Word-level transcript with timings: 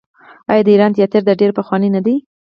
آیا 0.51 0.61
د 0.63 0.67
ایران 0.73 0.91
تیاتر 0.97 1.21
ډیر 1.41 1.51
پخوانی 1.57 1.89
نه 1.95 2.01
دی؟ 2.05 2.15